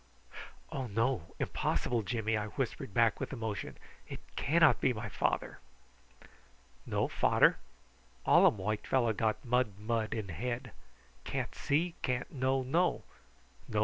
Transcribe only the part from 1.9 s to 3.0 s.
Jimmy," I whispered